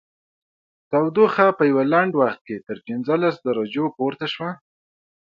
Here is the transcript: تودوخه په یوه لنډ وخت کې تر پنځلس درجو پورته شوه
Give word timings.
تودوخه 0.89 1.47
په 1.57 1.63
یوه 1.71 1.83
لنډ 1.93 2.11
وخت 2.21 2.41
کې 2.47 2.57
تر 2.67 2.77
پنځلس 2.87 3.35
درجو 3.45 3.85
پورته 3.97 4.25
شوه 4.33 4.51